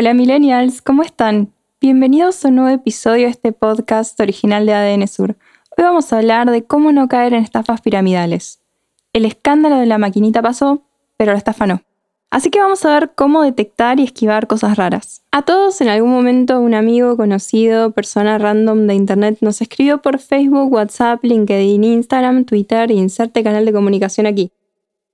[0.00, 1.52] Hola millennials, ¿cómo están?
[1.78, 5.36] Bienvenidos a un nuevo episodio de este podcast original de ADN Sur.
[5.76, 8.62] Hoy vamos a hablar de cómo no caer en estafas piramidales.
[9.12, 10.84] El escándalo de la maquinita pasó,
[11.18, 11.82] pero la estafa no.
[12.30, 15.20] Así que vamos a ver cómo detectar y esquivar cosas raras.
[15.32, 20.18] A todos en algún momento un amigo, conocido, persona random de internet nos escribió por
[20.18, 24.50] Facebook, WhatsApp, LinkedIn, Instagram, Twitter e inserte canal de comunicación aquí.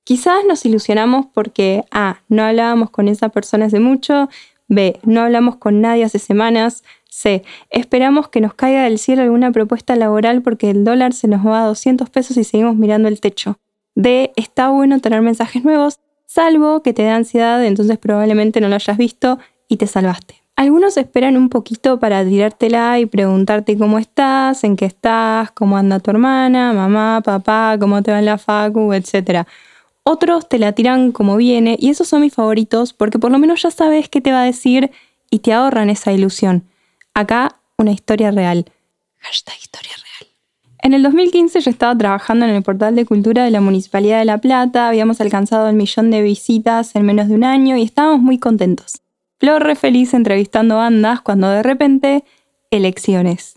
[0.04, 2.20] Quizás nos ilusionamos porque A.
[2.28, 4.28] no hablábamos con esa persona hace mucho,
[4.68, 4.98] B.
[5.04, 6.82] No hablamos con nadie hace semanas.
[7.09, 7.42] C.
[7.70, 11.62] Esperamos que nos caiga del cielo alguna propuesta laboral porque el dólar se nos va
[11.62, 13.58] a 200 pesos y seguimos mirando el techo.
[13.95, 14.32] D.
[14.36, 18.98] Está bueno tener mensajes nuevos, salvo que te dé ansiedad, entonces probablemente no lo hayas
[18.98, 20.42] visto y te salvaste.
[20.56, 26.01] Algunos esperan un poquito para tirártela y preguntarte cómo estás, en qué estás, cómo anda
[26.01, 29.46] tu hermana, mamá, papá, cómo te va la facu, etc.
[30.09, 33.62] Otros te la tiran como viene y esos son mis favoritos porque por lo menos
[33.62, 34.93] ya sabes qué te va a decir
[35.32, 36.63] y te ahorran esa ilusión.
[37.13, 38.66] Acá una historia real.
[39.18, 40.32] Hashtag historia real.
[40.85, 44.26] En el 2015 yo estaba trabajando en el portal de cultura de la Municipalidad de
[44.26, 48.20] La Plata, habíamos alcanzado el millón de visitas en menos de un año y estábamos
[48.20, 49.02] muy contentos.
[49.41, 52.23] Flor re feliz entrevistando bandas cuando de repente,
[52.70, 53.55] elecciones.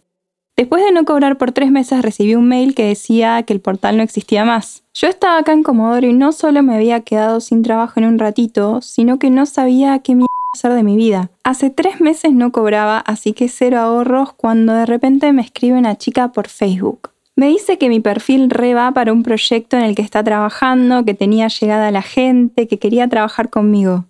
[0.60, 3.96] Después de no cobrar por tres meses recibí un mail que decía que el portal
[3.96, 4.84] no existía más.
[4.94, 8.20] Yo estaba acá en Comodoro y no solo me había quedado sin trabajo en un
[8.20, 11.30] ratito, sino que no sabía qué mierda hacer de mi vida.
[11.46, 15.98] Hace tres meses no cobraba, así que cero ahorros cuando de repente me escribe una
[15.98, 17.12] chica por Facebook.
[17.38, 21.06] Me dice que mi perfil re va para un proyecto en el que está trabajando,
[21.06, 24.04] que tenía llegada la gente, que quería trabajar conmigo.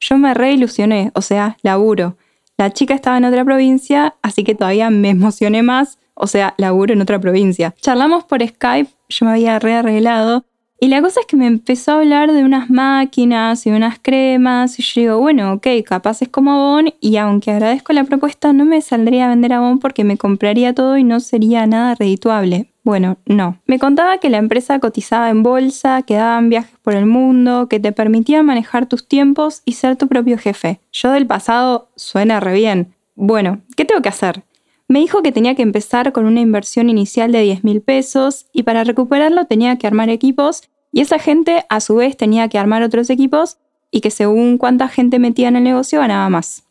[0.00, 2.16] Yo me re ilusioné, o sea, laburo.
[2.60, 6.92] La chica estaba en otra provincia, así que todavía me emocioné más, o sea, laburo
[6.92, 7.74] en otra provincia.
[7.80, 10.44] Charlamos por Skype, yo me había rearreglado,
[10.80, 14.78] y la cosa es que me empezó a hablar de unas máquinas y unas cremas,
[14.78, 18.64] y yo digo, bueno, ok, capaz es como Avon, y aunque agradezco la propuesta, no
[18.64, 22.70] me saldría a vender Avon porque me compraría todo y no sería nada redituable.
[22.82, 23.58] Bueno, no.
[23.66, 27.78] Me contaba que la empresa cotizaba en bolsa, que daban viajes por el mundo, que
[27.78, 30.80] te permitía manejar tus tiempos y ser tu propio jefe.
[30.90, 32.94] Yo del pasado suena re bien.
[33.16, 34.44] Bueno, ¿qué tengo que hacer?
[34.90, 38.64] Me dijo que tenía que empezar con una inversión inicial de 10 mil pesos y
[38.64, 42.82] para recuperarlo tenía que armar equipos y esa gente a su vez tenía que armar
[42.82, 43.58] otros equipos
[43.92, 46.64] y que según cuánta gente metía en el negocio ganaba más.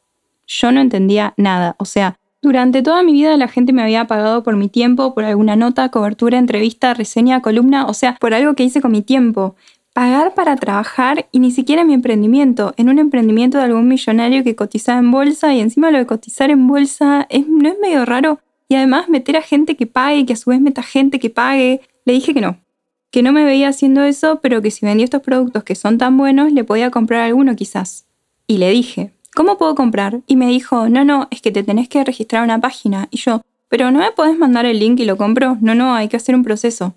[0.48, 4.44] Yo no entendía nada, o sea, durante toda mi vida la gente me había pagado
[4.44, 8.64] por mi tiempo, por alguna nota, cobertura, entrevista, reseña, columna, o sea, por algo que
[8.64, 9.56] hice con mi tiempo.
[9.94, 14.56] Pagar para trabajar y ni siquiera mi emprendimiento, en un emprendimiento de algún millonario que
[14.56, 18.40] cotizaba en bolsa y encima lo de cotizar en bolsa es, no es medio raro.
[18.68, 21.82] Y además meter a gente que pague, que a su vez meta gente que pague.
[22.06, 22.58] Le dije que no,
[23.12, 26.18] que no me veía haciendo eso, pero que si vendía estos productos que son tan
[26.18, 28.06] buenos, le podía comprar alguno quizás.
[28.46, 30.22] Y le dije, ¿cómo puedo comprar?
[30.28, 33.08] Y me dijo, no, no, es que te tenés que registrar una página.
[33.10, 35.58] Y yo, pero no me podés mandar el link y lo compro.
[35.62, 36.94] No, no, hay que hacer un proceso.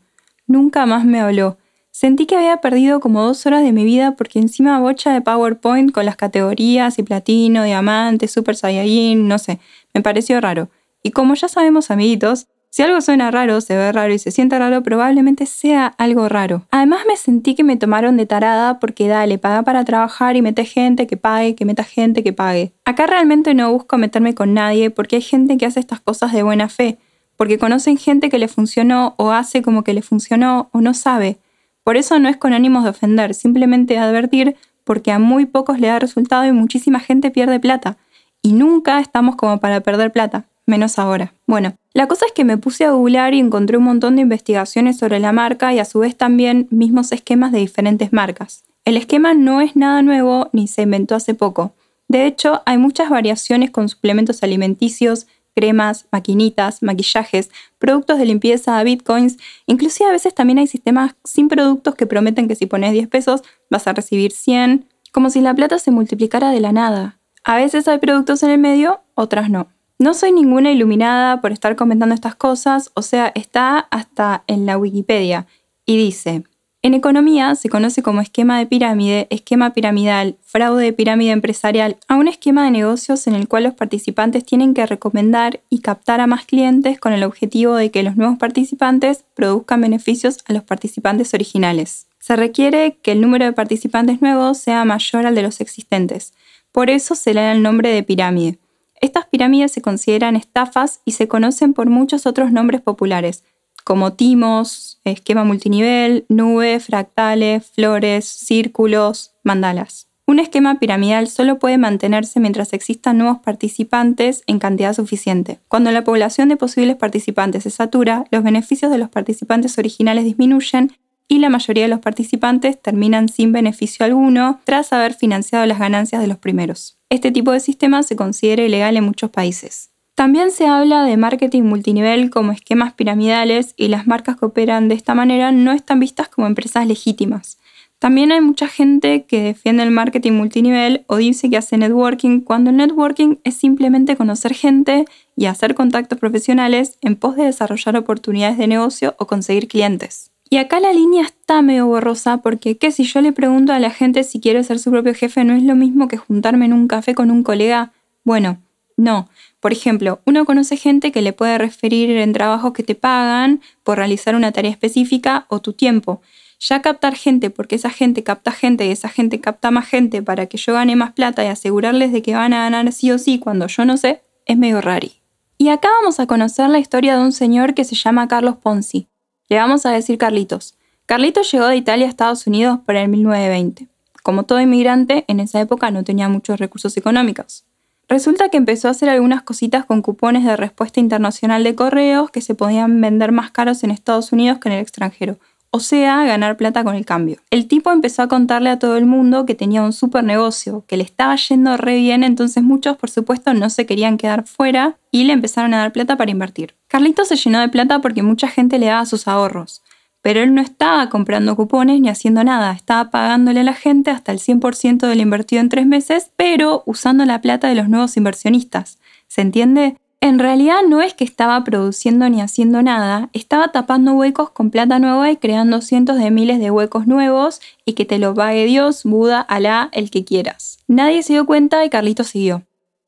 [0.47, 1.57] Nunca más me habló.
[1.93, 5.93] Sentí que había perdido como dos horas de mi vida porque encima bocha de PowerPoint
[5.93, 9.61] con las categorías y platino, diamante, super saiyajin, no sé,
[9.93, 10.71] me pareció raro.
[11.03, 14.59] Y como ya sabemos, amiguitos, si algo suena raro, se ve raro y se siente
[14.59, 16.63] raro, probablemente sea algo raro.
[16.71, 20.65] Además me sentí que me tomaron de tarada porque dale, paga para trabajar y mete
[20.65, 22.73] gente que pague, que meta gente que pague.
[22.87, 26.43] Acá realmente no busco meterme con nadie porque hay gente que hace estas cosas de
[26.43, 26.97] buena fe,
[27.37, 31.37] porque conocen gente que le funcionó o hace como que le funcionó o no sabe.
[31.85, 35.89] Por eso no es con ánimos de ofender, simplemente advertir porque a muy pocos le
[35.89, 37.97] da resultado y muchísima gente pierde plata.
[38.43, 41.35] Y nunca estamos como para perder plata menos ahora.
[41.47, 44.97] Bueno, la cosa es que me puse a googlear y encontré un montón de investigaciones
[44.97, 48.65] sobre la marca y a su vez también mismos esquemas de diferentes marcas.
[48.85, 51.75] El esquema no es nada nuevo ni se inventó hace poco.
[52.09, 59.39] De hecho, hay muchas variaciones con suplementos alimenticios, cremas, maquinitas, maquillajes, productos de limpieza, bitcoins,
[59.67, 63.43] inclusive a veces también hay sistemas sin productos que prometen que si pones 10 pesos
[63.71, 67.19] vas a recibir 100, como si la plata se multiplicara de la nada.
[67.45, 69.69] A veces hay productos en el medio, otras no.
[69.99, 74.79] No soy ninguna iluminada por estar comentando estas cosas, o sea, está hasta en la
[74.79, 75.47] Wikipedia
[75.87, 76.45] y dice,
[76.85, 82.17] En economía se conoce como esquema de pirámide, esquema piramidal, fraude de pirámide empresarial, a
[82.17, 86.27] un esquema de negocios en el cual los participantes tienen que recomendar y captar a
[86.27, 91.33] más clientes con el objetivo de que los nuevos participantes produzcan beneficios a los participantes
[91.35, 92.09] originales.
[92.19, 96.33] Se requiere que el número de participantes nuevos sea mayor al de los existentes.
[96.73, 98.59] Por eso se le da el nombre de pirámide.
[99.01, 103.45] Estas pirámides se consideran estafas y se conocen por muchos otros nombres populares,
[103.85, 110.09] como timos, esquema multinivel, nubes, fractales, flores, círculos, mandalas.
[110.25, 115.59] Un esquema piramidal solo puede mantenerse mientras existan nuevos participantes en cantidad suficiente.
[115.69, 120.93] Cuando la población de posibles participantes se satura, los beneficios de los participantes originales disminuyen
[121.29, 126.21] y la mayoría de los participantes terminan sin beneficio alguno tras haber financiado las ganancias
[126.21, 126.99] de los primeros.
[127.11, 129.92] Este tipo de sistema se considera ilegal en muchos países.
[130.15, 134.95] También se habla de marketing multinivel como esquemas piramidales y las marcas que operan de
[134.95, 137.59] esta manera no están vistas como empresas legítimas.
[137.99, 142.71] También hay mucha gente que defiende el marketing multinivel o dice que hace networking cuando
[142.71, 145.05] el networking es simplemente conocer gente
[145.37, 150.33] y hacer contactos profesionales en pos de desarrollar oportunidades de negocio o conseguir clientes.
[150.51, 153.91] Y acá la línea está medio borrosa porque que si yo le pregunto a la
[153.91, 156.89] gente si quiere ser su propio jefe no es lo mismo que juntarme en un
[156.89, 157.93] café con un colega.
[158.25, 158.59] Bueno,
[158.97, 159.29] no,
[159.61, 163.99] por ejemplo, uno conoce gente que le puede referir en trabajos que te pagan por
[163.99, 166.21] realizar una tarea específica o tu tiempo.
[166.61, 170.47] Ya captar gente porque esa gente capta gente y esa gente capta más gente para
[170.47, 173.39] que yo gane más plata y asegurarles de que van a ganar sí o sí
[173.39, 175.13] cuando yo no sé, es medio rari.
[175.59, 179.09] Y acá vamos a conocer la historia de un señor que se llama Carlos Ponzi.
[179.49, 180.77] Le vamos a decir Carlitos.
[181.07, 183.89] Carlitos llegó de Italia a Estados Unidos para el 1920.
[184.23, 187.65] Como todo inmigrante, en esa época no tenía muchos recursos económicos.
[188.13, 192.43] Resulta que empezó a hacer algunas cositas con cupones de respuesta internacional de correos que
[192.43, 195.39] se podían vender más caros en Estados Unidos que en el extranjero,
[195.71, 197.39] o sea, ganar plata con el cambio.
[197.51, 200.99] El tipo empezó a contarle a todo el mundo que tenía un super negocio, que
[200.99, 205.25] le estaba yendo re bien, entonces muchos por supuesto no se querían quedar fuera y
[205.25, 206.75] le empezaron a dar plata para invertir.
[206.89, 209.81] Carlito se llenó de plata porque mucha gente le daba sus ahorros
[210.23, 214.33] pero él no estaba comprando cupones ni haciendo nada, estaba pagándole a la gente hasta
[214.33, 218.99] el 100% del invertido en tres meses, pero usando la plata de los nuevos inversionistas.
[219.27, 219.97] ¿Se entiende?
[220.21, 225.01] En realidad no es que estaba produciendo ni haciendo nada, estaba tapando huecos con plata
[225.01, 229.03] nueva y creando cientos de miles de huecos nuevos y que te lo pague Dios,
[229.03, 230.79] Buda, Alá, el que quieras.
[230.87, 232.63] Nadie se dio cuenta y Carlito siguió.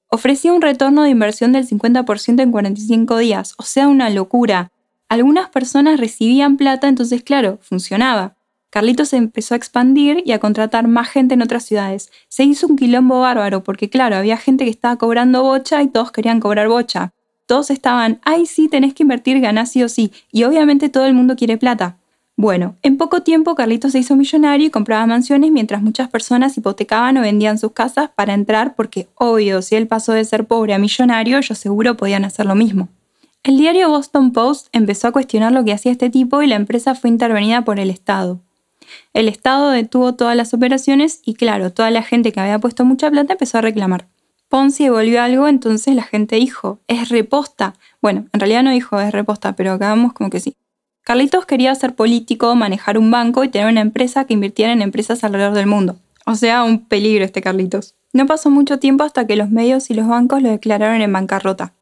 [0.09, 4.73] Ofrecía un retorno de inversión del 50% en 45 días, o sea, una locura
[5.09, 8.37] algunas personas recibían plata, entonces claro, funcionaba.
[8.71, 12.11] Carlitos se empezó a expandir y a contratar más gente en otras ciudades.
[12.29, 16.11] Se hizo un quilombo bárbaro porque claro, había gente que estaba cobrando bocha y todos
[16.11, 17.13] querían cobrar bocha.
[17.47, 20.11] Todos estaban, ay sí, tenés que invertir, ganás sí o sí.
[20.33, 21.99] Y obviamente todo el mundo quiere plata.
[22.37, 27.17] Bueno, en poco tiempo Carlitos se hizo millonario y compraba mansiones mientras muchas personas hipotecaban
[27.17, 30.79] o vendían sus casas para entrar porque, obvio, si él pasó de ser pobre a
[30.79, 32.89] millonario, ellos seguro podían hacer lo mismo.
[33.45, 36.95] El diario Boston Post empezó a cuestionar lo que hacía este tipo y la empresa
[36.95, 38.41] fue intervenida por el Estado.
[39.13, 43.11] El Estado detuvo todas las operaciones y claro, toda la gente que había puesto mucha
[43.11, 44.09] plata empezó a reclamar.
[44.49, 47.75] Ponzi devolvió algo, entonces la gente dijo, es reposta.
[48.01, 50.57] Bueno, en realidad no dijo es reposta, pero acabamos como que sí.
[51.03, 55.23] Carlitos quería ser político, manejar un banco y tener una empresa que invirtiera en empresas
[55.23, 55.97] alrededor del mundo.
[56.25, 57.95] O sea, un peligro este Carlitos.
[58.15, 61.75] No pasó mucho tiempo hasta que los medios y los bancos lo declararon en bancarrota.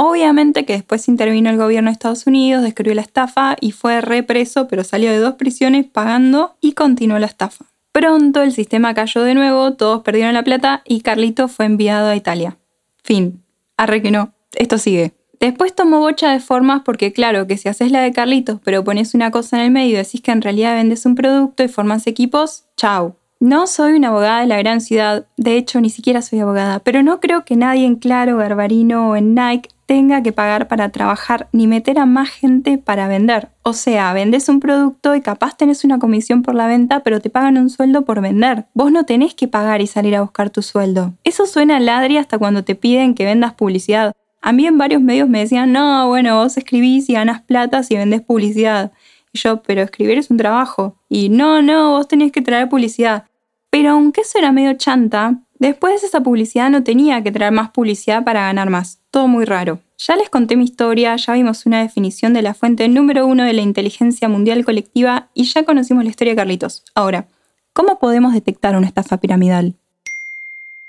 [0.00, 4.68] Obviamente que después intervino el gobierno de Estados Unidos, descubrió la estafa y fue represo,
[4.68, 7.64] pero salió de dos prisiones pagando y continuó la estafa.
[7.90, 12.14] Pronto el sistema cayó de nuevo, todos perdieron la plata y Carlito fue enviado a
[12.14, 12.58] Italia.
[13.02, 13.42] Fin.
[13.76, 14.32] Arre que no.
[14.54, 15.14] Esto sigue.
[15.40, 19.14] Después tomó bocha de formas porque claro que si haces la de Carlitos pero pones
[19.14, 22.06] una cosa en el medio y decís que en realidad vendes un producto y formas
[22.06, 23.16] equipos, chau.
[23.40, 27.02] No soy una abogada de la gran ciudad, de hecho ni siquiera soy abogada, pero
[27.02, 31.48] no creo que nadie en Claro, Garbarino o en Nike tenga que pagar para trabajar
[31.50, 33.48] ni meter a más gente para vender.
[33.62, 37.30] O sea, vendes un producto y capaz tenés una comisión por la venta, pero te
[37.30, 38.66] pagan un sueldo por vender.
[38.74, 41.14] Vos no tenés que pagar y salir a buscar tu sueldo.
[41.24, 44.12] Eso suena ladri hasta cuando te piden que vendas publicidad.
[44.42, 47.96] A mí en varios medios me decían, no, bueno, vos escribís y ganas plata si
[47.96, 48.92] vendes publicidad.
[49.32, 50.96] Y yo, pero escribir es un trabajo.
[51.08, 53.24] Y no, no, vos tenés que traer publicidad.
[53.70, 57.70] Pero aunque eso era medio chanta, después de esa publicidad no tenía que traer más
[57.70, 59.00] publicidad para ganar más.
[59.10, 59.80] Todo muy raro.
[59.96, 63.52] Ya les conté mi historia, ya vimos una definición de la fuente número uno de
[63.52, 66.84] la inteligencia mundial colectiva y ya conocimos la historia de Carlitos.
[66.94, 67.26] Ahora,
[67.72, 69.74] ¿cómo podemos detectar una estafa piramidal?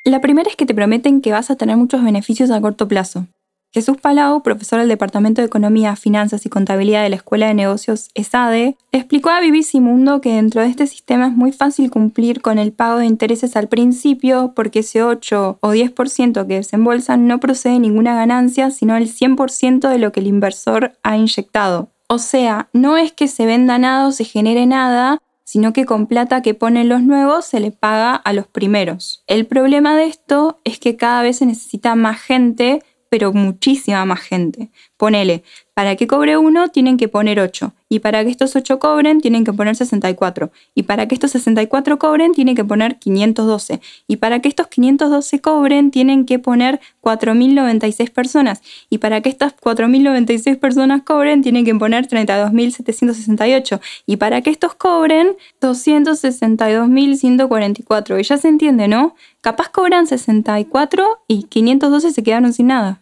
[0.03, 3.27] La primera es que te prometen que vas a tener muchos beneficios a corto plazo.
[3.71, 8.09] Jesús Palau, profesor del Departamento de Economía, Finanzas y Contabilidad de la Escuela de Negocios
[8.15, 12.57] ESADE, explicó a BBC Mundo que dentro de este sistema es muy fácil cumplir con
[12.57, 17.73] el pago de intereses al principio porque ese 8 o 10% que desembolsan no procede
[17.73, 21.91] de ninguna ganancia, sino el 100% de lo que el inversor ha inyectado.
[22.07, 26.07] O sea, no es que se venda nada o se genere nada, sino que con
[26.07, 29.23] plata que ponen los nuevos se le paga a los primeros.
[29.27, 34.21] El problema de esto es que cada vez se necesita más gente pero muchísima más
[34.21, 34.71] gente.
[34.97, 39.19] Ponele, para que cobre uno tienen que poner 8, y para que estos 8 cobren
[39.19, 44.15] tienen que poner 64, y para que estos 64 cobren tienen que poner 512, y
[44.17, 50.57] para que estos 512 cobren tienen que poner 4.096 personas, y para que estas 4.096
[50.59, 58.47] personas cobren tienen que poner 32.768, y para que estos cobren 262.144, y ya se
[58.47, 59.15] entiende, ¿no?
[59.41, 63.01] Capaz cobran 64 y 512 se quedaron sin nada.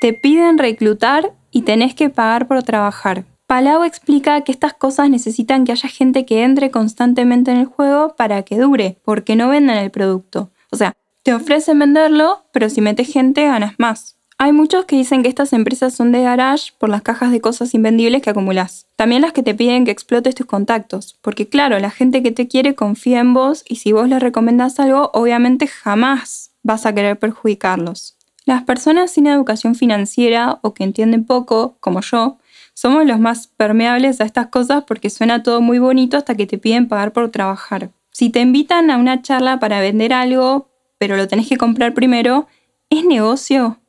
[0.00, 3.24] Te piden reclutar y tenés que pagar por trabajar.
[3.48, 8.14] Palau explica que estas cosas necesitan que haya gente que entre constantemente en el juego
[8.14, 10.50] para que dure, porque no vendan el producto.
[10.70, 14.16] O sea, te ofrecen venderlo, pero si metes gente ganas más.
[14.36, 17.72] Hay muchos que dicen que estas empresas son de garage por las cajas de cosas
[17.72, 18.86] invendibles que acumulas.
[18.96, 22.48] También las que te piden que explotes tus contactos, porque claro, la gente que te
[22.48, 27.18] quiere confía en vos y si vos le recomendás algo, obviamente jamás vas a querer
[27.18, 28.14] perjudicarlos.
[28.44, 32.36] Las personas sin educación financiera o que entienden poco, como yo,
[32.80, 36.58] somos los más permeables a estas cosas porque suena todo muy bonito hasta que te
[36.58, 37.90] piden pagar por trabajar.
[38.12, 42.46] Si te invitan a una charla para vender algo, pero lo tenés que comprar primero,
[42.88, 43.80] ¿es negocio?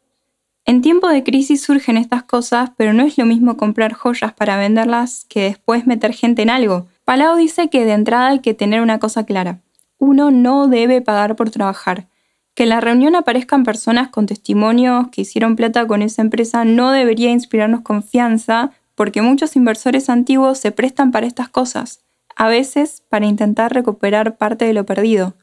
[0.66, 4.58] En tiempo de crisis surgen estas cosas, pero no es lo mismo comprar joyas para
[4.58, 6.88] venderlas que después meter gente en algo.
[7.06, 9.62] Palau dice que de entrada hay que tener una cosa clara.
[10.00, 12.08] Uno no debe pagar por trabajar.
[12.56, 16.92] Que en la reunión aparezcan personas con testimonios que hicieron plata con esa empresa no
[16.92, 22.02] debería inspirarnos confianza porque muchos inversores antiguos se prestan para estas cosas,
[22.36, 25.36] a veces para intentar recuperar parte de lo perdido.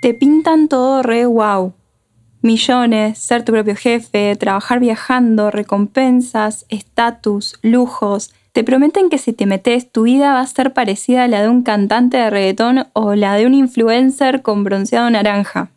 [0.00, 1.72] Te pintan todo re wow.
[2.42, 8.32] Millones, ser tu propio jefe, trabajar viajando, recompensas, estatus, lujos.
[8.52, 11.48] Te prometen que si te metes tu vida va a ser parecida a la de
[11.48, 15.72] un cantante de reggaetón o la de un influencer con bronceado naranja.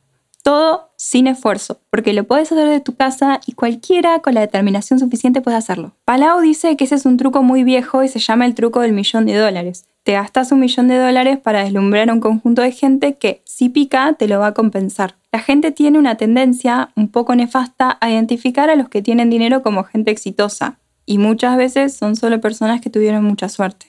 [0.49, 4.97] Todo sin esfuerzo, porque lo puedes hacer de tu casa y cualquiera con la determinación
[4.97, 5.91] suficiente puede hacerlo.
[6.05, 8.93] Palau dice que ese es un truco muy viejo y se llama el truco del
[8.93, 9.85] millón de dólares.
[10.01, 13.69] Te gastas un millón de dólares para deslumbrar a un conjunto de gente que, si
[13.69, 15.17] pica, te lo va a compensar.
[15.31, 19.61] La gente tiene una tendencia un poco nefasta a identificar a los que tienen dinero
[19.61, 23.88] como gente exitosa, y muchas veces son solo personas que tuvieron mucha suerte.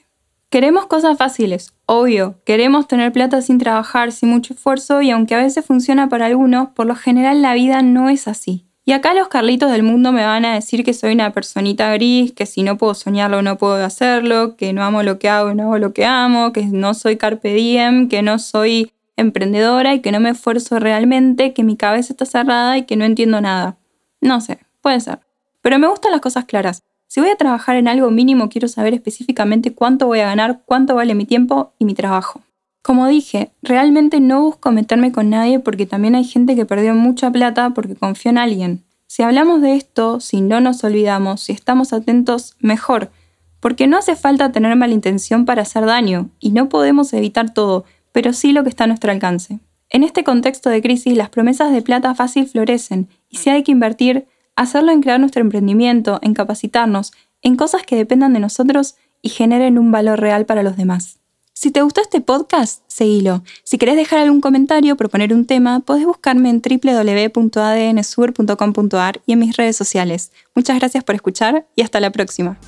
[0.50, 5.38] Queremos cosas fáciles, obvio, queremos tener plata sin trabajar, sin mucho esfuerzo y aunque a
[5.38, 8.66] veces funciona para algunos, por lo general la vida no es así.
[8.84, 12.32] Y acá los Carlitos del mundo me van a decir que soy una personita gris,
[12.32, 15.62] que si no puedo soñarlo no puedo hacerlo, que no amo lo que hago no
[15.62, 20.10] hago lo que amo, que no soy carpe diem, que no soy emprendedora y que
[20.10, 23.76] no me esfuerzo realmente, que mi cabeza está cerrada y que no entiendo nada.
[24.20, 25.20] No sé, puede ser.
[25.60, 26.82] Pero me gustan las cosas claras.
[27.12, 30.94] Si voy a trabajar en algo mínimo, quiero saber específicamente cuánto voy a ganar, cuánto
[30.94, 32.42] vale mi tiempo y mi trabajo.
[32.82, 37.28] Como dije, realmente no busco meterme con nadie porque también hay gente que perdió mucha
[37.32, 38.84] plata porque confió en alguien.
[39.08, 43.10] Si hablamos de esto, si no nos olvidamos, si estamos atentos, mejor,
[43.58, 47.84] porque no hace falta tener mala intención para hacer daño, y no podemos evitar todo,
[48.12, 49.58] pero sí lo que está a nuestro alcance.
[49.88, 53.72] En este contexto de crisis, las promesas de plata fácil florecen, y si hay que
[53.72, 59.28] invertir, hacerlo en crear nuestro emprendimiento, en capacitarnos, en cosas que dependan de nosotros y
[59.30, 61.16] generen un valor real para los demás.
[61.52, 63.42] Si te gustó este podcast, seguilo.
[63.64, 69.38] Si querés dejar algún comentario o proponer un tema, podés buscarme en www.adnsur.com.ar y en
[69.38, 70.32] mis redes sociales.
[70.54, 72.58] Muchas gracias por escuchar y hasta la próxima.